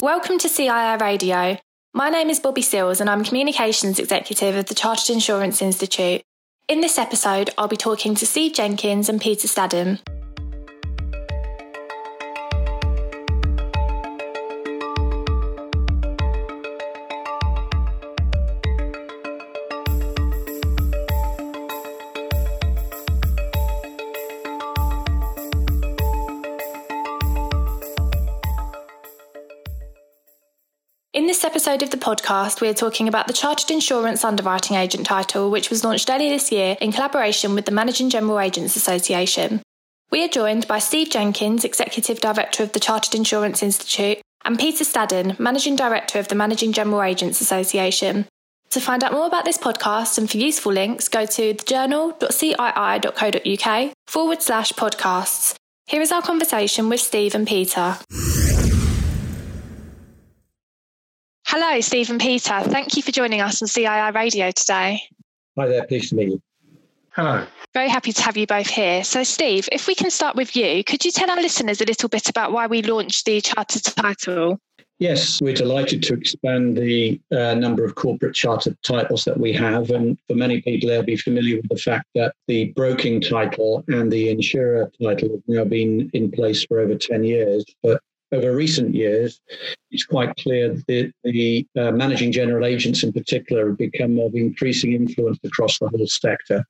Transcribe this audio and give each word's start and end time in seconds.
Welcome 0.00 0.38
to 0.38 0.48
CII 0.48 1.00
Radio. 1.00 1.58
My 1.92 2.08
name 2.08 2.30
is 2.30 2.38
Bobby 2.38 2.62
Sills 2.62 3.00
and 3.00 3.10
I'm 3.10 3.24
Communications 3.24 3.98
Executive 3.98 4.54
of 4.54 4.66
the 4.66 4.74
Chartered 4.76 5.10
Insurance 5.10 5.60
Institute. 5.60 6.22
In 6.68 6.80
this 6.80 6.98
episode, 6.98 7.50
I'll 7.58 7.66
be 7.66 7.76
talking 7.76 8.14
to 8.14 8.24
Steve 8.24 8.52
Jenkins 8.52 9.08
and 9.08 9.20
Peter 9.20 9.48
Staddon. 9.48 9.98
This 31.28 31.44
episode 31.44 31.82
of 31.82 31.90
the 31.90 31.98
podcast, 31.98 32.62
we 32.62 32.68
are 32.68 32.74
talking 32.74 33.06
about 33.06 33.26
the 33.26 33.34
Chartered 33.34 33.70
Insurance 33.70 34.24
Underwriting 34.24 34.78
Agent 34.78 35.04
title, 35.04 35.50
which 35.50 35.68
was 35.68 35.84
launched 35.84 36.08
earlier 36.08 36.30
this 36.30 36.50
year 36.50 36.78
in 36.80 36.90
collaboration 36.90 37.54
with 37.54 37.66
the 37.66 37.70
Managing 37.70 38.08
General 38.08 38.40
Agents 38.40 38.76
Association. 38.76 39.60
We 40.10 40.24
are 40.24 40.28
joined 40.28 40.66
by 40.66 40.78
Steve 40.78 41.10
Jenkins, 41.10 41.66
Executive 41.66 42.22
Director 42.22 42.62
of 42.62 42.72
the 42.72 42.80
Chartered 42.80 43.14
Insurance 43.14 43.62
Institute, 43.62 44.22
and 44.46 44.58
Peter 44.58 44.84
Staddon, 44.84 45.38
Managing 45.38 45.76
Director 45.76 46.18
of 46.18 46.28
the 46.28 46.34
Managing 46.34 46.72
General 46.72 47.02
Agents 47.02 47.42
Association. 47.42 48.24
To 48.70 48.80
find 48.80 49.04
out 49.04 49.12
more 49.12 49.26
about 49.26 49.44
this 49.44 49.58
podcast 49.58 50.16
and 50.16 50.30
for 50.30 50.38
useful 50.38 50.72
links, 50.72 51.08
go 51.08 51.26
to 51.26 51.52
thejournal.cii.co.uk 51.52 53.92
forward 54.06 54.40
slash 54.40 54.72
podcasts. 54.72 55.56
Here 55.86 56.00
is 56.00 56.10
our 56.10 56.22
conversation 56.22 56.88
with 56.88 57.00
Steve 57.00 57.34
and 57.34 57.46
Peter. 57.46 57.98
Hello, 61.50 61.80
Steve 61.80 62.10
and 62.10 62.20
Peter. 62.20 62.60
Thank 62.60 62.94
you 62.94 63.02
for 63.02 63.10
joining 63.10 63.40
us 63.40 63.62
on 63.62 63.68
CII 63.68 64.14
Radio 64.14 64.50
today. 64.50 65.00
Hi 65.56 65.66
there, 65.66 65.86
pleased 65.86 66.10
to 66.10 66.16
meet 66.16 66.28
you. 66.28 66.42
Hello. 67.12 67.46
Very 67.72 67.88
happy 67.88 68.12
to 68.12 68.22
have 68.22 68.36
you 68.36 68.46
both 68.46 68.66
here. 68.66 69.02
So, 69.02 69.22
Steve, 69.22 69.66
if 69.72 69.86
we 69.86 69.94
can 69.94 70.10
start 70.10 70.36
with 70.36 70.54
you, 70.54 70.84
could 70.84 71.06
you 71.06 71.10
tell 71.10 71.30
our 71.30 71.40
listeners 71.40 71.80
a 71.80 71.86
little 71.86 72.10
bit 72.10 72.28
about 72.28 72.52
why 72.52 72.66
we 72.66 72.82
launched 72.82 73.24
the 73.24 73.40
chartered 73.40 73.82
title? 73.82 74.60
Yes, 74.98 75.40
we're 75.40 75.54
delighted 75.54 76.02
to 76.02 76.12
expand 76.12 76.76
the 76.76 77.18
uh, 77.32 77.54
number 77.54 77.82
of 77.82 77.94
corporate 77.94 78.34
chartered 78.34 78.76
titles 78.82 79.24
that 79.24 79.40
we 79.40 79.54
have. 79.54 79.88
And 79.88 80.18
for 80.28 80.34
many 80.34 80.60
people, 80.60 80.90
they'll 80.90 81.02
be 81.02 81.16
familiar 81.16 81.56
with 81.56 81.70
the 81.70 81.78
fact 81.78 82.08
that 82.14 82.34
the 82.46 82.74
broking 82.74 83.22
title 83.22 83.86
and 83.88 84.12
the 84.12 84.28
insurer 84.28 84.92
title 85.02 85.30
have 85.30 85.42
now 85.46 85.64
been 85.64 86.10
in 86.12 86.30
place 86.30 86.66
for 86.66 86.78
over 86.78 86.94
10 86.94 87.24
years. 87.24 87.64
But 87.82 88.02
over 88.32 88.54
recent 88.54 88.94
years, 88.94 89.40
it's 89.90 90.04
quite 90.04 90.34
clear 90.36 90.74
that 90.74 91.12
the 91.24 91.66
uh, 91.78 91.92
managing 91.92 92.32
general 92.32 92.66
agents 92.66 93.02
in 93.02 93.12
particular 93.12 93.68
have 93.68 93.78
become 93.78 94.18
of 94.18 94.34
increasing 94.34 94.92
influence 94.92 95.38
across 95.44 95.78
the 95.78 95.88
whole 95.88 96.06
sector. 96.06 96.64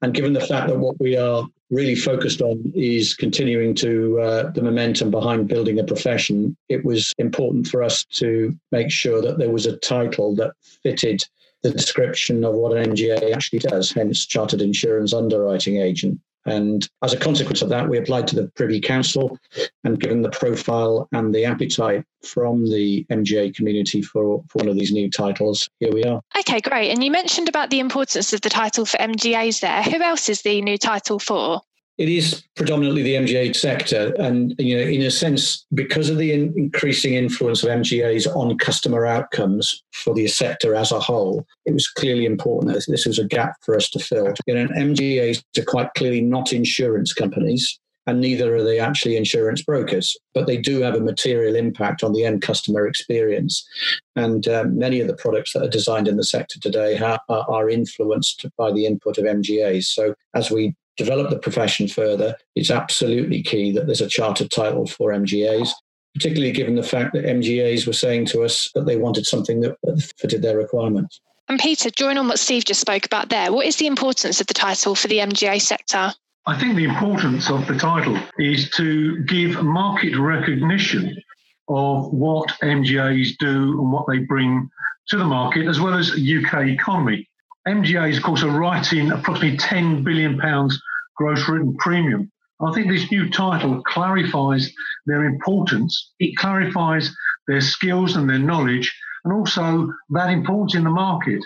And 0.00 0.12
given 0.12 0.32
the 0.32 0.40
fact 0.40 0.68
that 0.68 0.78
what 0.78 0.98
we 0.98 1.16
are 1.16 1.46
really 1.70 1.94
focused 1.94 2.42
on 2.42 2.72
is 2.74 3.14
continuing 3.14 3.74
to 3.76 4.20
uh, 4.20 4.50
the 4.50 4.62
momentum 4.62 5.10
behind 5.10 5.46
building 5.46 5.78
a 5.78 5.84
profession, 5.84 6.56
it 6.68 6.84
was 6.84 7.12
important 7.18 7.68
for 7.68 7.82
us 7.84 8.04
to 8.16 8.54
make 8.72 8.90
sure 8.90 9.22
that 9.22 9.38
there 9.38 9.50
was 9.50 9.66
a 9.66 9.76
title 9.76 10.34
that 10.36 10.54
fitted 10.82 11.22
the 11.62 11.70
description 11.70 12.44
of 12.44 12.54
what 12.54 12.76
an 12.76 12.92
MGA 12.92 13.32
actually 13.32 13.60
does, 13.60 13.92
hence 13.92 14.26
Chartered 14.26 14.60
Insurance 14.60 15.14
Underwriting 15.14 15.76
Agent. 15.80 16.20
And 16.44 16.88
as 17.02 17.12
a 17.12 17.18
consequence 17.18 17.62
of 17.62 17.68
that, 17.68 17.88
we 17.88 17.98
applied 17.98 18.26
to 18.28 18.36
the 18.36 18.48
Privy 18.56 18.80
Council, 18.80 19.38
and 19.84 20.00
given 20.00 20.22
the 20.22 20.30
profile 20.30 21.08
and 21.12 21.34
the 21.34 21.44
appetite 21.44 22.04
from 22.24 22.64
the 22.68 23.04
MGA 23.10 23.54
community 23.54 24.02
for, 24.02 24.42
for 24.48 24.58
one 24.58 24.68
of 24.68 24.76
these 24.76 24.92
new 24.92 25.10
titles, 25.10 25.68
here 25.78 25.92
we 25.92 26.04
are. 26.04 26.20
Okay, 26.38 26.60
great. 26.60 26.90
And 26.90 27.02
you 27.02 27.10
mentioned 27.10 27.48
about 27.48 27.70
the 27.70 27.80
importance 27.80 28.32
of 28.32 28.40
the 28.40 28.50
title 28.50 28.84
for 28.84 28.98
MGAs 28.98 29.60
there. 29.60 29.82
Who 29.82 30.02
else 30.02 30.28
is 30.28 30.42
the 30.42 30.60
new 30.62 30.78
title 30.78 31.18
for? 31.18 31.62
It 31.98 32.08
is 32.08 32.42
predominantly 32.56 33.02
the 33.02 33.14
MGA 33.14 33.54
sector, 33.54 34.14
and 34.18 34.54
you 34.58 34.76
know, 34.76 34.82
in 34.82 35.02
a 35.02 35.10
sense, 35.10 35.66
because 35.74 36.08
of 36.08 36.16
the 36.16 36.32
in- 36.32 36.54
increasing 36.56 37.14
influence 37.14 37.62
of 37.62 37.68
MGAs 37.68 38.26
on 38.34 38.56
customer 38.58 39.04
outcomes 39.04 39.82
for 39.92 40.14
the 40.14 40.26
sector 40.26 40.74
as 40.74 40.90
a 40.90 41.00
whole, 41.00 41.46
it 41.66 41.72
was 41.72 41.86
clearly 41.88 42.24
important 42.24 42.72
that 42.72 42.84
this 42.88 43.06
was 43.06 43.18
a 43.18 43.26
gap 43.26 43.56
for 43.60 43.76
us 43.76 43.90
to 43.90 43.98
fill. 43.98 44.32
You 44.46 44.54
know, 44.54 44.66
MGAs 44.68 45.42
are 45.58 45.64
quite 45.64 45.92
clearly 45.94 46.22
not 46.22 46.54
insurance 46.54 47.12
companies, 47.12 47.78
and 48.06 48.20
neither 48.20 48.56
are 48.56 48.64
they 48.64 48.80
actually 48.80 49.16
insurance 49.16 49.62
brokers, 49.62 50.16
but 50.34 50.46
they 50.46 50.56
do 50.56 50.80
have 50.80 50.94
a 50.94 51.00
material 51.00 51.54
impact 51.54 52.02
on 52.02 52.12
the 52.12 52.24
end 52.24 52.42
customer 52.42 52.86
experience. 52.86 53.66
And 54.16 54.48
um, 54.48 54.78
many 54.78 55.00
of 55.00 55.06
the 55.06 55.16
products 55.16 55.52
that 55.52 55.62
are 55.62 55.68
designed 55.68 56.08
in 56.08 56.16
the 56.16 56.24
sector 56.24 56.58
today 56.58 56.96
ha- 56.96 57.20
are 57.28 57.70
influenced 57.70 58.46
by 58.56 58.72
the 58.72 58.86
input 58.86 59.18
of 59.18 59.24
MGAs. 59.24 59.84
So 59.84 60.14
as 60.34 60.50
we 60.50 60.74
develop 60.96 61.30
the 61.30 61.38
profession 61.38 61.88
further, 61.88 62.36
it's 62.54 62.70
absolutely 62.70 63.42
key 63.42 63.72
that 63.72 63.86
there's 63.86 64.00
a 64.00 64.08
chartered 64.08 64.50
title 64.50 64.86
for 64.86 65.12
MGAs, 65.12 65.70
particularly 66.14 66.52
given 66.52 66.74
the 66.74 66.82
fact 66.82 67.14
that 67.14 67.24
MGAs 67.24 67.86
were 67.86 67.92
saying 67.92 68.26
to 68.26 68.42
us 68.42 68.70
that 68.74 68.86
they 68.86 68.96
wanted 68.96 69.26
something 69.26 69.60
that 69.60 69.76
fitted 70.18 70.42
their 70.42 70.58
requirements. 70.58 71.20
And 71.48 71.58
Peter, 71.58 71.90
drawing 71.90 72.18
on 72.18 72.28
what 72.28 72.38
Steve 72.38 72.64
just 72.64 72.80
spoke 72.80 73.04
about 73.04 73.28
there, 73.28 73.52
what 73.52 73.66
is 73.66 73.76
the 73.76 73.86
importance 73.86 74.40
of 74.40 74.46
the 74.46 74.54
title 74.54 74.94
for 74.94 75.08
the 75.08 75.18
MGA 75.18 75.60
sector? 75.60 76.12
I 76.46 76.58
think 76.58 76.76
the 76.76 76.84
importance 76.84 77.50
of 77.50 77.66
the 77.66 77.76
title 77.76 78.18
is 78.38 78.70
to 78.70 79.22
give 79.24 79.62
market 79.62 80.18
recognition 80.18 81.16
of 81.68 82.12
what 82.12 82.48
MGAs 82.62 83.36
do 83.38 83.80
and 83.80 83.92
what 83.92 84.06
they 84.08 84.18
bring 84.18 84.68
to 85.08 85.16
the 85.16 85.24
market, 85.24 85.68
as 85.68 85.80
well 85.80 85.94
as 85.94 86.10
UK 86.10 86.68
economy. 86.68 87.28
MGAs, 87.66 88.16
of 88.16 88.22
course, 88.22 88.42
are 88.42 88.58
writing 88.58 89.12
approximately 89.12 89.56
£10 89.56 90.04
billion 90.04 90.36
gross 91.16 91.48
written 91.48 91.76
premium. 91.76 92.30
I 92.60 92.72
think 92.72 92.88
this 92.88 93.10
new 93.10 93.28
title 93.30 93.82
clarifies 93.82 94.72
their 95.06 95.24
importance. 95.24 96.12
It 96.18 96.36
clarifies 96.36 97.14
their 97.48 97.60
skills 97.60 98.16
and 98.16 98.28
their 98.28 98.38
knowledge, 98.38 98.92
and 99.24 99.32
also 99.32 99.92
that 100.10 100.30
importance 100.30 100.74
in 100.74 100.84
the 100.84 100.90
market. 100.90 101.40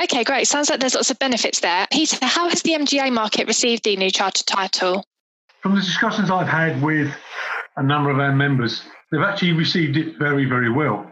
Okay, 0.00 0.24
great. 0.24 0.46
Sounds 0.46 0.70
like 0.70 0.80
there's 0.80 0.94
lots 0.94 1.10
of 1.10 1.18
benefits 1.18 1.60
there. 1.60 1.86
Peter, 1.92 2.24
how 2.24 2.48
has 2.48 2.62
the 2.62 2.72
MGA 2.72 3.12
market 3.12 3.46
received 3.46 3.84
the 3.84 3.96
new 3.96 4.10
charter 4.10 4.44
title? 4.44 5.04
From 5.60 5.74
the 5.74 5.80
discussions 5.80 6.30
I've 6.30 6.48
had 6.48 6.82
with 6.82 7.12
a 7.76 7.82
number 7.82 8.10
of 8.10 8.18
our 8.18 8.34
members, 8.34 8.82
they've 9.10 9.20
actually 9.20 9.52
received 9.52 9.96
it 9.96 10.18
very, 10.18 10.46
very 10.46 10.70
well. 10.70 11.10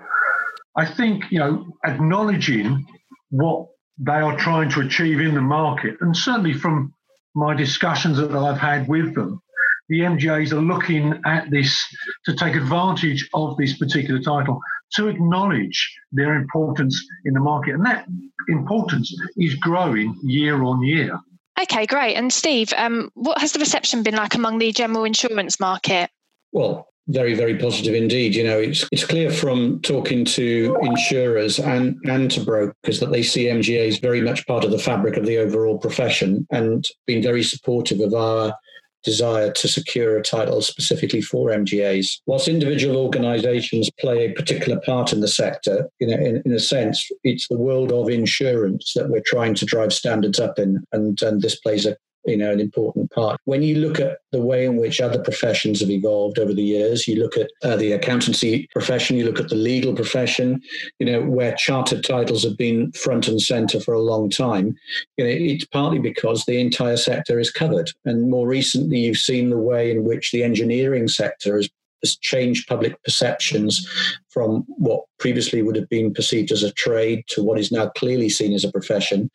I 0.77 0.87
think, 0.87 1.25
you 1.31 1.39
know, 1.39 1.67
acknowledging 1.85 2.87
what 3.31 3.67
they 3.99 4.13
are 4.13 4.37
trying 4.37 4.71
to 4.71 4.81
achieve 4.81 5.21
in 5.21 5.35
the 5.35 5.41
market, 5.41 5.97
and 6.01 6.17
certainly 6.17 6.53
from 6.53 6.95
my 7.35 7.55
discussions 7.55 8.19
that 8.19 8.35
I've 8.35 8.59
had 8.59 8.89
with 8.89 9.15
them, 9.15 9.41
the 9.89 10.01
MGAs 10.01 10.53
are 10.53 10.61
looking 10.61 11.21
at 11.25 11.51
this 11.51 11.83
to 12.27 12.35
take 12.35 12.55
advantage 12.55 13.29
of 13.35 13.57
this 13.57 13.79
particular 13.79 14.21
title 14.21 14.61
to 14.95 15.09
acknowledge 15.09 15.95
their 16.13 16.35
importance 16.35 17.03
in 17.25 17.35
the 17.35 17.41
market. 17.41 17.75
And 17.75 17.85
that 17.87 18.07
importance 18.49 19.15
is 19.37 19.55
growing 19.55 20.19
year 20.23 20.63
on 20.63 20.83
year. 20.83 21.19
Okay, 21.61 21.87
great. 21.87 22.15
And 22.15 22.33
Steve, 22.33 22.73
um, 22.77 23.11
what 23.15 23.41
has 23.41 23.53
the 23.53 23.59
reception 23.59 24.03
been 24.03 24.15
like 24.15 24.35
among 24.35 24.59
the 24.59 24.73
general 24.73 25.05
insurance 25.05 25.59
market? 25.59 26.11
Well, 26.53 26.89
very, 27.09 27.35
very 27.35 27.57
positive 27.57 27.95
indeed. 27.95 28.35
You 28.35 28.45
know, 28.45 28.59
it's 28.59 28.87
it's 28.93 29.05
clear 29.05 29.31
from 29.31 29.81
talking 29.81 30.25
to 30.27 30.77
insurers 30.83 31.59
and 31.59 31.97
and 32.05 32.31
to 32.33 32.41
brokers 32.41 33.01
that 33.01 33.11
they 33.11 33.23
see 33.23 33.47
MGAs 33.47 34.01
very 34.01 34.21
much 34.21 34.47
part 34.47 34.65
of 34.65 34.71
the 34.71 34.79
fabric 34.79 35.17
of 35.17 35.27
the 35.27 35.39
overall 35.39 35.79
profession 35.79 36.47
and 36.51 36.85
been 37.07 37.23
very 37.23 37.43
supportive 37.43 38.01
of 38.01 38.15
our 38.15 38.55
desire 39.05 39.53
to 39.53 39.69
secure 39.69 40.19
a 40.19 40.23
title 40.23 40.61
specifically 40.61 41.23
for 41.23 41.51
MGAs. 41.51 42.21
Whilst 42.27 42.49
individual 42.49 42.97
organisations 42.97 43.89
play 43.99 44.27
a 44.27 44.33
particular 44.33 44.81
part 44.85 45.13
in 45.13 45.21
the 45.21 45.29
sector, 45.29 45.89
you 46.01 46.09
know, 46.09 46.17
in, 46.17 46.43
in 46.45 46.53
a 46.53 46.59
sense, 46.59 47.09
it's 47.23 47.49
the 47.49 47.57
world 47.57 47.93
of 47.93 48.09
insurance 48.09 48.93
that 48.95 49.09
we're 49.09 49.23
trying 49.25 49.55
to 49.55 49.65
drive 49.65 49.93
standards 49.93 50.41
up 50.41 50.59
in, 50.59 50.85
and, 50.93 51.21
and 51.23 51.41
this 51.43 51.59
plays 51.61 51.87
a 51.87 51.97
you 52.29 52.37
know 52.37 52.53
an 52.53 52.61
important 52.61 53.11
part. 53.11 53.41
When 53.45 53.63
you 53.63 53.77
look 53.77 53.99
at 53.99 54.19
the 54.33 54.41
way 54.41 54.65
in 54.65 54.77
which 54.77 55.01
other 55.01 55.23
professions 55.23 55.81
have 55.81 55.91
evolved 55.91 56.39
over 56.39 56.53
the 56.53 56.63
years 56.63 57.09
you 57.09 57.17
look 57.17 57.37
at 57.37 57.51
uh, 57.63 57.77
the 57.77 57.93
accountancy 57.93 58.69
profession 58.73 59.17
you 59.17 59.25
look 59.25 59.41
at 59.41 59.49
the 59.49 59.55
legal 59.55 59.95
profession 59.95 60.61
you 60.99 61.07
know 61.07 61.23
where 61.23 61.55
chartered 61.55 62.05
titles 62.05 62.45
have 62.45 62.57
been 62.57 62.93
front 62.93 63.29
and 63.29 63.41
center 63.41 63.81
for 63.81 63.95
a 63.95 64.01
long 64.01 64.29
time 64.29 64.77
you 65.17 65.25
know 65.25 65.31
it's 65.31 65.65
partly 65.67 65.99
because 65.99 66.45
the 66.45 66.61
entire 66.61 66.97
sector 66.97 67.39
is 67.39 67.51
covered. 67.51 67.91
And 68.05 68.31
more 68.31 68.47
recently 68.47 68.99
you've 68.99 69.17
seen 69.17 69.51
the 69.51 69.59
way 69.59 69.91
in 69.91 70.05
which 70.05 70.31
the 70.31 70.43
engineering 70.43 71.09
sector 71.09 71.57
has 71.57 71.69
has 72.03 72.17
changed 72.17 72.69
public 72.69 73.03
perceptions 73.03 73.89
from 74.29 74.65
what 74.69 75.05
previously 75.19 75.63
would 75.63 75.77
have 75.77 75.89
been 75.89 76.13
perceived 76.13 76.53
as 76.53 76.63
a 76.63 76.73
trade 76.73 77.25
to 77.29 77.43
what 77.43 77.59
is 77.59 77.73
now 77.73 77.89
clearly 77.97 78.29
seen 78.29 78.53
as 78.53 78.65
a 78.65 78.73
profession, 78.73 79.31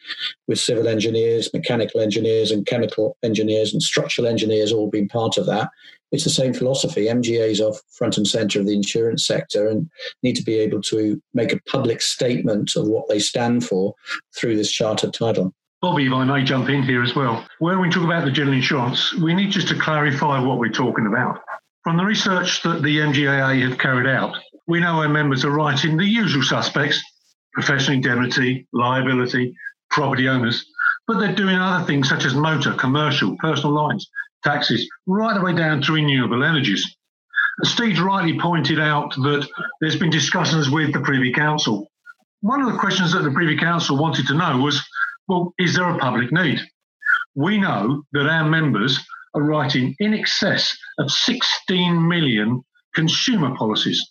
with 0.48 0.60
civil 0.60 0.88
engineers, 0.88 1.54
mechanical 1.54 2.00
engineers, 2.00 2.52
and 2.52 2.66
chemical 2.66 3.18
engineers 3.24 3.74
and 3.74 3.84
structural 3.84 4.28
engineers 4.28 4.72
all 4.72 4.90
being 4.90 5.10
part 5.10 5.38
of 5.38 5.46
that. 5.46 5.70
it's 6.12 6.24
the 6.24 6.30
same 6.30 6.54
philosophy. 6.54 7.08
MGAs 7.08 7.60
are 7.60 7.78
front 7.92 8.18
and 8.18 8.28
center 8.28 8.60
of 8.60 8.68
the 8.68 8.76
insurance 8.76 9.26
sector 9.26 9.68
and 9.68 9.90
need 10.22 10.36
to 10.36 10.44
be 10.44 10.56
able 10.56 10.82
to 10.84 11.22
make 11.34 11.52
a 11.52 11.62
public 11.64 12.02
statement 12.02 12.76
of 12.76 12.88
what 12.88 13.10
they 13.10 13.20
stand 13.20 13.66
for 13.66 13.96
through 14.38 14.56
this 14.56 14.72
chartered 14.72 15.14
title. 15.14 15.54
Bobby, 15.82 16.06
if 16.06 16.14
I 16.14 16.24
may 16.24 16.46
jump 16.46 16.70
in 16.70 16.82
here 16.84 17.04
as 17.04 17.14
well. 17.14 17.46
When 17.60 17.82
we 17.82 17.90
talk 17.90 18.06
about 18.06 18.24
the 18.24 18.32
general 18.32 18.56
insurance, 18.56 19.14
we 19.16 19.34
need 19.34 19.52
just 19.52 19.68
to 19.68 19.78
clarify 19.78 20.40
what 20.40 20.58
we're 20.58 20.72
talking 20.72 21.08
about. 21.08 21.42
From 21.84 21.98
the 21.98 22.06
research 22.06 22.64
that 22.64 22.82
the 22.82 23.00
MGAA 23.00 23.68
have 23.68 23.78
carried 23.78 24.08
out, 24.08 24.38
we 24.68 24.80
know 24.80 25.02
our 25.02 25.10
members 25.10 25.44
are 25.44 25.52
writing 25.52 25.98
the 25.98 26.06
usual 26.06 26.42
suspects 26.42 27.04
professional 27.54 27.98
indemnity, 27.98 28.66
liability, 28.72 29.54
property 29.90 30.30
owners, 30.30 30.66
but 31.08 31.20
they're 31.20 31.36
doing 31.36 31.58
other 31.58 31.86
things 31.86 32.08
such 32.08 32.24
as 32.24 32.34
motor, 32.34 32.74
commercial, 32.74 33.36
personal 33.38 33.76
lines, 33.76 34.10
taxes, 34.44 34.90
right 35.08 35.36
the 35.36 35.42
way 35.44 35.54
down 35.54 35.82
to 35.82 35.94
renewable 35.94 36.44
energies. 36.44 36.96
Steve 37.64 38.00
rightly 38.00 38.40
pointed 38.40 38.80
out 38.80 39.14
that 39.16 39.48
there's 39.82 39.98
been 39.98 40.10
discussions 40.10 40.70
with 40.70 40.94
the 40.94 41.02
Privy 41.02 41.34
Council. 41.34 41.92
One 42.40 42.62
of 42.62 42.72
the 42.72 42.80
questions 42.80 43.12
that 43.12 43.24
the 43.24 43.32
Privy 43.32 43.58
Council 43.58 43.98
wanted 43.98 44.26
to 44.28 44.34
know 44.36 44.58
was, 44.58 44.82
well, 45.28 45.54
is 45.60 45.76
there 45.76 45.90
a 45.90 46.00
public 46.00 46.32
need? 46.32 46.62
We 47.36 47.58
know 47.58 48.04
that 48.14 48.28
our 48.28 48.50
members 48.50 49.06
are 49.36 49.44
writing 49.44 49.96
in 50.00 50.14
excess 50.14 50.76
of 51.00 51.12
16 51.12 52.08
million 52.08 52.62
consumer 52.96 53.56
policies. 53.56 54.02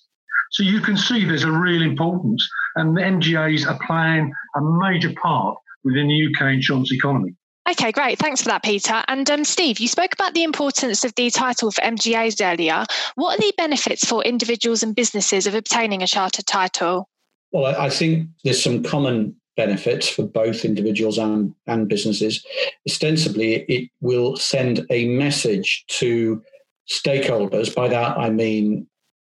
So 0.53 0.63
you 0.63 0.81
can 0.81 0.97
see 0.97 1.25
there's 1.25 1.45
a 1.45 1.51
real 1.51 1.83
importance, 1.83 2.47
and 2.77 2.97
the 2.97 3.01
MGAs 3.01 3.67
are 3.67 3.79
playing 3.87 4.33
a 4.55 4.61
major 4.61 5.13
part 5.15 5.57
within 5.85 6.09
the 6.09 6.27
UK 6.27 6.53
insurance 6.53 6.93
economy. 6.93 7.35
Okay, 7.71 7.93
great. 7.93 8.19
Thanks 8.19 8.43
for 8.43 8.49
that, 8.49 8.63
Peter. 8.63 9.03
And 9.09 9.31
um, 9.31 9.45
Steve, 9.45 9.79
you 9.79 9.89
spoke 9.89 10.13
about 10.13 10.35
the 10.35 10.43
importance 10.43 11.05
of 11.05 11.15
the 11.15 11.31
title 11.31 11.71
for 11.71 11.81
MGAs 11.81 12.45
earlier. 12.45 12.85
What 13.15 13.39
are 13.39 13.41
the 13.41 13.55
benefits 13.57 14.05
for 14.05 14.23
individuals 14.25 14.83
and 14.83 14.95
businesses 14.95 15.47
of 15.47 15.55
obtaining 15.55 16.03
a 16.03 16.07
chartered 16.07 16.47
title? 16.47 17.09
Well, 17.53 17.75
I 17.81 17.89
think 17.89 18.29
there's 18.45 18.63
some 18.63 18.83
common 18.83 19.37
benefits 19.57 20.09
for 20.09 20.23
both 20.23 20.65
individuals 20.65 21.19
and, 21.19 21.55
and 21.67 21.89
businesses. 21.89 22.45
Ostensibly, 22.89 23.65
it 23.69 23.91
will 24.01 24.37
send 24.37 24.87
a 24.91 25.09
message 25.09 25.85
to 25.89 26.43
stakeholders. 26.91 27.75
By 27.75 27.89
that, 27.89 28.17
I 28.19 28.31
mean 28.31 28.87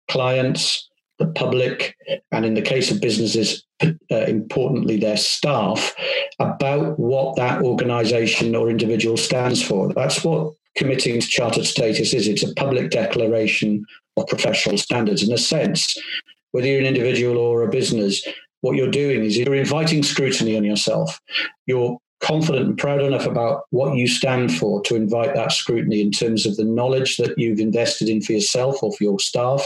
clients, 0.09 0.89
the 1.19 1.27
public, 1.27 1.95
and 2.31 2.45
in 2.45 2.53
the 2.53 2.61
case 2.61 2.91
of 2.91 3.01
businesses, 3.01 3.63
uh, 3.83 3.89
importantly, 4.09 4.97
their 4.97 5.17
staff, 5.17 5.93
about 6.39 6.99
what 6.99 7.35
that 7.35 7.61
organization 7.61 8.55
or 8.55 8.69
individual 8.69 9.17
stands 9.17 9.61
for. 9.61 9.93
That's 9.93 10.23
what 10.23 10.53
committing 10.75 11.19
to 11.19 11.27
chartered 11.27 11.65
status 11.65 12.13
is. 12.13 12.27
It's 12.27 12.43
a 12.43 12.53
public 12.55 12.91
declaration 12.91 13.85
of 14.17 14.27
professional 14.27 14.77
standards. 14.77 15.23
In 15.23 15.33
a 15.33 15.37
sense, 15.37 15.97
whether 16.51 16.67
you're 16.67 16.79
an 16.79 16.85
individual 16.85 17.37
or 17.37 17.63
a 17.63 17.69
business, 17.69 18.25
what 18.61 18.75
you're 18.75 18.91
doing 18.91 19.23
is 19.23 19.37
you're 19.37 19.55
inviting 19.55 20.03
scrutiny 20.03 20.57
on 20.57 20.63
yourself. 20.63 21.19
You're 21.65 21.97
confident 22.21 22.67
and 22.67 22.77
proud 22.77 23.01
enough 23.01 23.25
about 23.25 23.63
what 23.69 23.95
you 23.95 24.07
stand 24.07 24.53
for 24.53 24.81
to 24.83 24.95
invite 24.95 25.33
that 25.35 25.51
scrutiny 25.51 26.01
in 26.01 26.11
terms 26.11 26.45
of 26.45 26.57
the 26.57 26.65
knowledge 26.65 27.17
that 27.17 27.37
you've 27.37 27.59
invested 27.59 28.09
in 28.09 28.21
for 28.21 28.33
yourself 28.33 28.83
or 28.83 28.91
for 28.91 29.03
your 29.03 29.19
staff, 29.19 29.65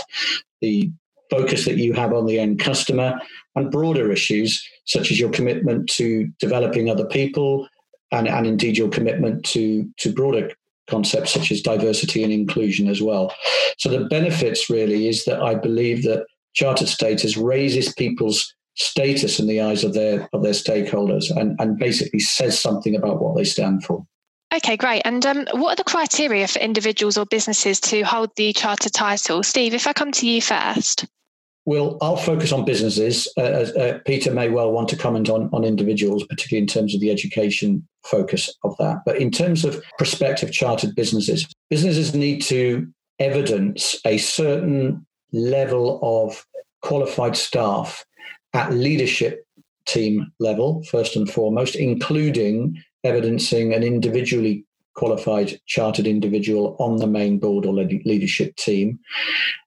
the 0.62 0.92
focus 1.30 1.66
that 1.66 1.78
you 1.78 1.94
have 1.94 2.14
on 2.14 2.28
the 2.28 2.40
end 2.40 2.60
customer, 2.60 3.20
and 3.56 3.72
broader 3.72 4.12
issues 4.12 4.64
such 4.86 5.10
as 5.10 5.20
your 5.20 5.30
commitment 5.30 5.90
to 5.90 6.28
developing 6.40 6.90
other 6.90 7.06
people 7.06 7.68
and, 8.12 8.28
and 8.28 8.46
indeed 8.46 8.78
your 8.78 8.90
commitment 8.90 9.44
to, 9.46 9.90
to 9.98 10.14
broader 10.14 10.52
concepts 10.88 11.32
such 11.32 11.52
as 11.52 11.62
diversity 11.62 12.24
and 12.24 12.34
inclusion 12.34 12.88
as 12.88 13.02
well. 13.02 13.34
So 13.78 13.90
the 13.90 14.06
benefits 14.06 14.70
really 14.70 15.08
is 15.08 15.26
that 15.26 15.42
I 15.42 15.56
believe 15.56 16.04
that 16.04 16.26
chartered 16.54 16.88
status 16.88 17.36
raises 17.36 17.94
people's 17.94 18.54
status 18.76 19.40
in 19.40 19.48
the 19.48 19.62
eyes 19.62 19.84
of 19.84 19.94
their 19.94 20.28
of 20.34 20.44
their 20.44 20.54
stakeholders 20.54 21.36
and, 21.36 21.60
and 21.60 21.78
basically 21.78 22.20
says 22.20 22.60
something 22.60 22.96
about 22.96 23.22
what 23.22 23.36
they 23.36 23.44
stand 23.44 23.84
for. 23.84 24.06
Okay, 24.54 24.78
great. 24.78 25.02
And 25.04 25.26
um, 25.26 25.48
what 25.54 25.74
are 25.74 25.76
the 25.76 25.84
criteria 25.84 26.48
for 26.48 26.60
individuals 26.60 27.18
or 27.18 27.26
businesses 27.26 27.80
to 27.82 28.04
hold 28.04 28.30
the 28.36 28.54
charter 28.54 28.90
title? 28.90 29.42
Steve, 29.42 29.74
if 29.74 29.88
I 29.88 29.94
come 29.94 30.12
to 30.12 30.28
you 30.28 30.42
first. 30.42 31.06
Well, 31.66 31.98
I'll 32.02 32.18
focus 32.18 32.52
on 32.52 32.66
businesses. 32.66 33.28
Uh, 33.38 33.42
uh, 33.42 34.00
Peter 34.06 34.32
may 34.32 34.50
well 34.50 34.72
want 34.72 34.90
to 34.90 34.98
comment 34.98 35.30
on, 35.30 35.50
on 35.54 35.64
individuals, 35.64 36.26
particularly 36.26 36.62
in 36.62 36.68
terms 36.68 36.94
of 36.94 37.00
the 37.00 37.10
education 37.10 37.88
focus 38.04 38.54
of 38.64 38.76
that. 38.78 39.02
But 39.06 39.18
in 39.18 39.32
terms 39.32 39.64
of 39.64 39.82
prospective 39.98 40.52
chartered 40.52 40.94
businesses, 40.94 41.48
businesses 41.70 42.14
need 42.14 42.42
to 42.44 42.88
evidence 43.18 43.96
a 44.06 44.18
certain 44.18 45.06
level 45.32 46.00
of 46.04 46.46
qualified 46.82 47.38
staff 47.38 48.06
at 48.54 48.74
leadership 48.74 49.46
team 49.86 50.32
level, 50.40 50.84
first 50.84 51.16
and 51.16 51.30
foremost, 51.30 51.76
including 51.76 52.82
evidencing 53.04 53.74
an 53.74 53.84
individually 53.84 54.66
qualified 54.96 55.60
chartered 55.66 56.06
individual 56.06 56.76
on 56.80 56.98
the 56.98 57.08
main 57.08 57.40
board 57.40 57.66
or 57.66 57.74
leadership 57.74 58.56
team. 58.58 59.00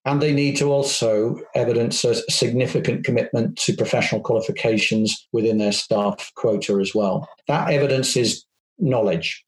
And 0.05 0.23
they 0.23 0.33
need 0.33 0.57
to 0.59 0.71
also 0.73 1.37
evidence 1.55 2.05
a 2.05 2.15
significant 2.31 3.05
commitment 3.05 3.57
to 3.59 3.75
professional 3.75 4.21
qualifications 4.21 5.27
within 5.33 5.59
their 5.59 5.73
staff 5.73 6.31
quota 6.37 6.79
as 6.81 6.95
well. 6.95 7.29
That 7.49 7.71
evidence 7.71 8.17
is 8.17 8.45
knowledge. 8.79 9.45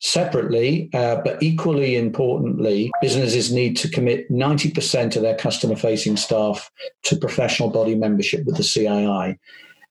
Separately, 0.00 0.88
uh, 0.94 1.20
but 1.24 1.42
equally 1.42 1.96
importantly, 1.96 2.90
businesses 3.02 3.52
need 3.52 3.76
to 3.76 3.90
commit 3.90 4.30
90% 4.30 5.16
of 5.16 5.22
their 5.22 5.36
customer 5.36 5.76
facing 5.76 6.16
staff 6.16 6.70
to 7.02 7.16
professional 7.16 7.70
body 7.70 7.94
membership 7.94 8.44
with 8.46 8.56
the 8.56 8.62
CII. 8.62 9.36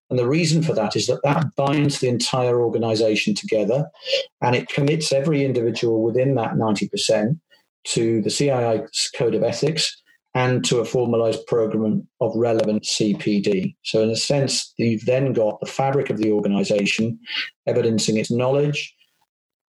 And 0.10 0.18
the 0.18 0.28
reason 0.28 0.64
for 0.64 0.74
that 0.74 0.96
is 0.96 1.06
that 1.08 1.22
that 1.24 1.56
binds 1.56 2.00
the 2.00 2.10
entire 2.10 2.62
organization 2.62 3.36
together 3.36 3.88
and 4.42 4.56
it 4.56 4.70
commits 4.70 5.12
every 5.12 5.46
individual 5.46 6.02
within 6.02 6.36
that 6.36 6.54
90% 6.56 7.40
to 7.86 8.22
the 8.22 8.30
CII's 8.30 9.12
code 9.16 9.36
of 9.36 9.44
ethics 9.44 10.02
and 10.36 10.64
to 10.66 10.80
a 10.80 10.86
formalized 10.86 11.46
program 11.48 12.08
of 12.22 12.32
relevant 12.36 12.84
CPD. 12.84 13.76
So, 13.84 14.04
in 14.04 14.10
a 14.10 14.16
sense, 14.16 14.74
you've 14.78 15.06
then 15.06 15.34
got 15.34 15.60
the 15.60 15.66
fabric 15.66 16.10
of 16.10 16.18
the 16.18 16.32
organization 16.32 17.20
evidencing 17.66 18.18
its 18.18 18.30
knowledge, 18.30 18.94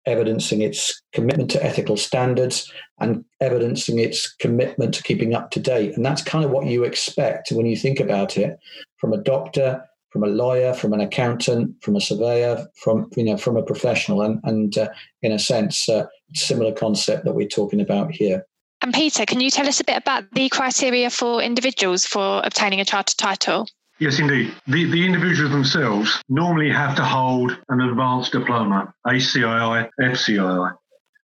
evidencing 0.06 0.62
its 0.62 1.02
commitment 1.12 1.50
to 1.52 1.64
ethical 1.64 1.96
standards, 1.96 2.70
and 3.00 3.24
evidencing 3.40 3.98
its 3.98 4.32
commitment 4.34 4.94
to 4.94 5.02
keeping 5.02 5.34
up 5.34 5.50
to 5.52 5.60
date. 5.60 5.96
And 5.96 6.04
that's 6.04 6.22
kind 6.22 6.44
of 6.44 6.50
what 6.50 6.66
you 6.66 6.84
expect 6.84 7.52
when 7.52 7.66
you 7.66 7.76
think 7.76 8.00
about 8.00 8.36
it 8.36 8.58
from 8.98 9.12
a 9.12 9.18
doctor 9.18 9.82
from 10.14 10.22
a 10.22 10.28
lawyer, 10.28 10.72
from 10.72 10.92
an 10.92 11.00
accountant, 11.00 11.74
from 11.82 11.96
a 11.96 12.00
surveyor, 12.00 12.68
from 12.76 13.10
you 13.16 13.24
know 13.24 13.36
from 13.36 13.56
a 13.56 13.64
professional, 13.64 14.22
and 14.22 14.38
and 14.44 14.78
uh, 14.78 14.88
in 15.22 15.32
a 15.32 15.40
sense, 15.40 15.88
uh, 15.88 16.06
similar 16.34 16.72
concept 16.72 17.24
that 17.24 17.34
we're 17.34 17.48
talking 17.48 17.80
about 17.80 18.12
here. 18.12 18.46
And 18.80 18.94
Peter, 18.94 19.26
can 19.26 19.40
you 19.40 19.50
tell 19.50 19.66
us 19.66 19.80
a 19.80 19.84
bit 19.84 19.96
about 19.96 20.30
the 20.30 20.48
criteria 20.50 21.10
for 21.10 21.42
individuals 21.42 22.06
for 22.06 22.42
obtaining 22.44 22.78
a 22.78 22.84
chartered 22.84 23.18
title? 23.18 23.66
Yes, 24.00 24.18
indeed. 24.18 24.54
The, 24.66 24.90
the 24.90 25.06
individuals 25.06 25.52
themselves 25.52 26.22
normally 26.28 26.70
have 26.70 26.96
to 26.96 27.04
hold 27.04 27.56
an 27.68 27.80
advanced 27.80 28.32
diploma, 28.32 28.92
ACII, 29.06 29.88
FCII. 30.00 30.72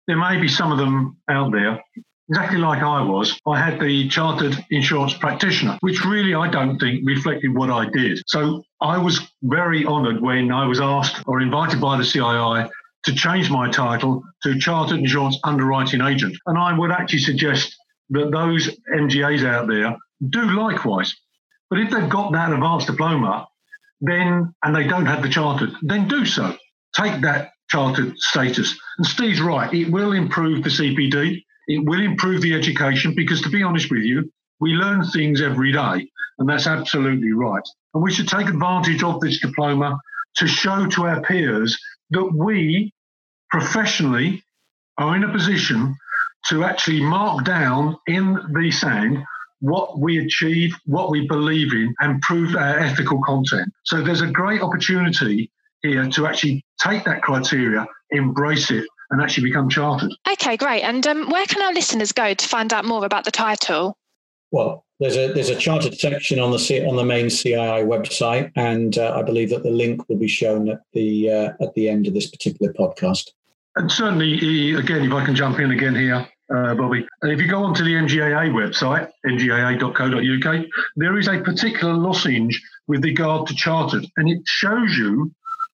There 0.07 0.17
may 0.17 0.39
be 0.39 0.47
some 0.47 0.71
of 0.71 0.77
them 0.77 1.17
out 1.29 1.51
there 1.51 1.81
exactly 2.29 2.59
like 2.59 2.81
I 2.81 3.01
was, 3.01 3.39
I 3.47 3.59
had 3.59 3.79
the 3.79 4.07
chartered 4.07 4.55
insurance 4.69 5.13
practitioner, 5.13 5.77
which 5.81 6.05
really 6.05 6.35
I 6.35 6.49
don't 6.49 6.77
think 6.77 7.01
reflected 7.03 7.55
what 7.55 7.71
I 7.71 7.89
did. 7.89 8.21
So 8.27 8.63
I 8.79 8.97
was 8.97 9.19
very 9.41 9.85
honoured 9.85 10.21
when 10.21 10.51
I 10.51 10.65
was 10.65 10.79
asked 10.79 11.23
or 11.25 11.41
invited 11.41 11.81
by 11.81 11.97
the 11.97 12.03
CII 12.03 12.69
to 13.05 13.15
change 13.15 13.49
my 13.49 13.69
title 13.71 14.23
to 14.43 14.59
chartered 14.59 14.99
insurance 14.99 15.39
underwriting 15.43 16.01
agent. 16.01 16.37
And 16.45 16.57
I 16.57 16.77
would 16.77 16.91
actually 16.91 17.19
suggest 17.19 17.75
that 18.11 18.31
those 18.31 18.77
MGAs 18.93 19.45
out 19.45 19.67
there 19.67 19.97
do 20.29 20.51
likewise. 20.51 21.15
But 21.69 21.79
if 21.79 21.91
they've 21.91 22.09
got 22.09 22.31
that 22.33 22.51
advanced 22.51 22.87
diploma, 22.87 23.47
then 24.01 24.53
and 24.63 24.75
they 24.75 24.87
don't 24.87 25.05
have 25.05 25.21
the 25.21 25.29
chartered, 25.29 25.71
then 25.81 26.07
do 26.07 26.25
so. 26.25 26.55
Take 26.95 27.21
that 27.21 27.51
chartered 27.69 28.17
status. 28.17 28.79
And 28.97 29.05
Steve's 29.05 29.41
right, 29.41 29.71
it 29.73 29.91
will 29.91 30.13
improve 30.13 30.63
the 30.63 30.69
CPD. 30.69 31.43
It 31.67 31.85
will 31.85 32.01
improve 32.01 32.41
the 32.41 32.55
education 32.55 33.13
because, 33.15 33.41
to 33.41 33.49
be 33.49 33.61
honest 33.61 33.91
with 33.91 34.03
you, 34.03 34.31
we 34.59 34.71
learn 34.71 35.03
things 35.03 35.41
every 35.41 35.71
day, 35.71 36.09
and 36.39 36.49
that's 36.49 36.67
absolutely 36.67 37.31
right. 37.31 37.63
And 37.93 38.03
we 38.03 38.11
should 38.11 38.27
take 38.27 38.47
advantage 38.47 39.03
of 39.03 39.19
this 39.19 39.39
diploma 39.39 39.99
to 40.37 40.47
show 40.47 40.87
to 40.87 41.05
our 41.05 41.21
peers 41.21 41.77
that 42.11 42.31
we 42.33 42.91
professionally 43.49 44.43
are 44.97 45.15
in 45.15 45.23
a 45.23 45.31
position 45.31 45.95
to 46.47 46.63
actually 46.63 47.01
mark 47.01 47.45
down 47.45 47.97
in 48.07 48.33
the 48.53 48.71
sand 48.71 49.23
what 49.59 49.99
we 49.99 50.19
achieve, 50.19 50.75
what 50.85 51.09
we 51.09 51.27
believe 51.27 51.73
in, 51.73 51.93
and 51.99 52.21
prove 52.21 52.55
our 52.55 52.79
ethical 52.79 53.21
content. 53.23 53.71
So 53.83 54.01
there's 54.01 54.21
a 54.21 54.27
great 54.27 54.61
opportunity 54.61 55.51
here 55.81 56.07
to 56.09 56.27
actually 56.27 56.65
take 56.81 57.05
that 57.05 57.21
criteria, 57.21 57.87
embrace 58.11 58.71
it, 58.71 58.85
and 59.11 59.21
actually 59.21 59.49
become 59.49 59.69
chartered. 59.69 60.11
Okay, 60.31 60.57
great. 60.57 60.81
And 60.81 61.05
um, 61.07 61.29
where 61.29 61.45
can 61.45 61.61
our 61.61 61.73
listeners 61.73 62.11
go 62.11 62.33
to 62.33 62.47
find 62.47 62.73
out 62.73 62.85
more 62.85 63.05
about 63.05 63.25
the 63.25 63.31
title? 63.31 63.97
Well, 64.51 64.85
there's 64.99 65.15
a 65.15 65.31
there's 65.31 65.49
a 65.49 65.55
chartered 65.55 65.97
section 65.97 66.39
on 66.39 66.51
the 66.51 66.85
on 66.87 66.95
the 66.95 67.05
main 67.05 67.27
CII 67.27 67.85
website, 67.85 68.51
and 68.55 68.97
uh, 68.97 69.15
I 69.15 69.21
believe 69.21 69.49
that 69.51 69.63
the 69.63 69.69
link 69.69 70.07
will 70.09 70.17
be 70.17 70.27
shown 70.27 70.69
at 70.69 70.81
the 70.93 71.29
uh, 71.29 71.63
at 71.63 71.73
the 71.75 71.87
end 71.87 72.07
of 72.07 72.13
this 72.13 72.29
particular 72.29 72.73
podcast. 72.73 73.29
And 73.75 73.91
certainly, 73.91 74.73
again, 74.73 75.03
if 75.03 75.13
I 75.13 75.23
can 75.23 75.35
jump 75.35 75.59
in 75.59 75.71
again 75.71 75.95
here, 75.95 76.27
uh, 76.53 76.73
Bobby, 76.75 77.05
if 77.23 77.39
you 77.39 77.47
go 77.47 77.63
onto 77.63 77.83
the 77.83 77.93
MGAA 77.93 78.51
website, 78.51 79.09
mgaa.co.uk, 79.25 80.65
there 80.95 81.17
is 81.17 81.27
a 81.27 81.41
particular 81.41 81.93
lozenge 81.93 82.61
with 82.87 83.03
regard 83.03 83.47
to 83.47 83.55
chartered, 83.55 84.05
and 84.17 84.29
it 84.29 84.41
shows 84.45 84.97
you 84.97 85.31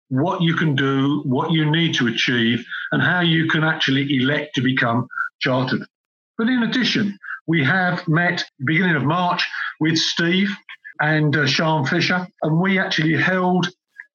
what 0.10 0.42
you 0.42 0.56
can 0.56 0.76
do, 0.76 1.22
what 1.26 1.52
you 1.52 1.70
need 1.70 1.96
to 1.96 2.08
achieve, 2.08 2.66
and 2.92 3.02
how 3.02 3.22
you 3.22 3.48
can 3.48 3.64
actually 3.64 4.18
elect 4.18 4.56
to 4.56 4.62
become 4.62 5.08
chartered. 5.40 5.86
But 6.38 6.48
in 6.48 6.64
addition, 6.64 7.18
we 7.48 7.64
have 7.64 8.08
met 8.08 8.44
beginning 8.66 8.96
of 8.96 9.04
March 9.04 9.48
with 9.80 9.98
Steve 9.98 10.50
and 11.00 11.36
uh, 11.36 11.48
Sean 11.48 11.86
Fisher, 11.86 12.28
and 12.42 12.60
we 12.60 12.80
actually 12.80 13.16
held 13.16 13.68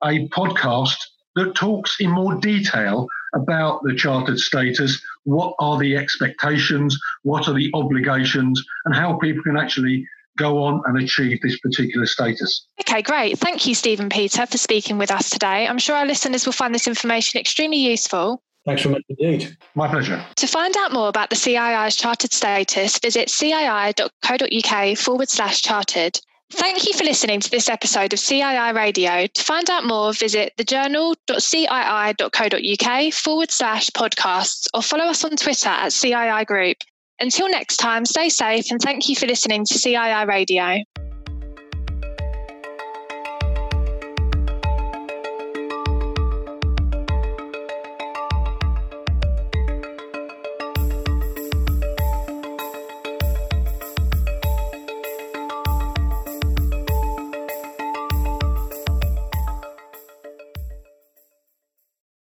a 0.04 0.28
podcast 0.28 0.96
that 1.36 1.54
talks 1.54 1.96
in 2.00 2.10
more 2.10 2.34
detail 2.34 3.06
about 3.34 3.82
the 3.82 3.94
chartered 3.94 4.38
status, 4.38 5.00
what 5.24 5.54
are 5.58 5.78
the 5.78 5.96
expectations, 5.96 6.98
what 7.22 7.48
are 7.48 7.54
the 7.54 7.70
obligations, 7.74 8.62
and 8.84 8.94
how 8.94 9.18
people 9.18 9.42
can 9.42 9.56
actually 9.56 10.06
go 10.36 10.62
on 10.62 10.82
and 10.86 10.98
achieve 10.98 11.40
this 11.42 11.58
particular 11.60 12.06
status. 12.06 12.66
Okay, 12.80 13.02
great. 13.02 13.38
Thank 13.38 13.66
you, 13.66 13.74
Stephen 13.74 14.08
Peter, 14.08 14.46
for 14.46 14.58
speaking 14.58 14.96
with 14.96 15.10
us 15.10 15.28
today. 15.28 15.66
I'm 15.66 15.78
sure 15.78 15.96
our 15.96 16.06
listeners 16.06 16.46
will 16.46 16.52
find 16.52 16.74
this 16.74 16.86
information 16.86 17.38
extremely 17.40 17.78
useful. 17.78 18.42
Thanks 18.66 18.82
very 18.82 18.94
much 18.94 19.02
indeed. 19.08 19.56
My 19.74 19.88
pleasure. 19.88 20.24
To 20.36 20.46
find 20.46 20.74
out 20.78 20.92
more 20.92 21.08
about 21.08 21.30
the 21.30 21.36
CII's 21.36 21.96
chartered 21.96 22.32
status, 22.32 22.98
visit 22.98 23.28
cii.co.uk 23.28 24.98
forward 24.98 25.28
slash 25.28 25.62
chartered. 25.62 26.20
Thank 26.52 26.86
you 26.86 26.92
for 26.94 27.04
listening 27.04 27.38
to 27.40 27.50
this 27.50 27.68
episode 27.68 28.12
of 28.12 28.18
CII 28.18 28.74
Radio. 28.74 29.26
To 29.26 29.42
find 29.42 29.70
out 29.70 29.84
more, 29.84 30.12
visit 30.12 30.52
thejournal.cii.co.uk 30.58 33.14
forward 33.14 33.50
slash 33.52 33.88
podcasts 33.90 34.66
or 34.74 34.82
follow 34.82 35.04
us 35.04 35.24
on 35.24 35.36
Twitter 35.36 35.68
at 35.68 35.92
CII 35.92 36.44
Group. 36.46 36.78
Until 37.20 37.48
next 37.48 37.76
time, 37.76 38.04
stay 38.04 38.28
safe 38.28 38.66
and 38.70 38.80
thank 38.80 39.08
you 39.08 39.14
for 39.14 39.26
listening 39.26 39.64
to 39.66 39.74
CII 39.74 40.26
Radio. 40.26 40.82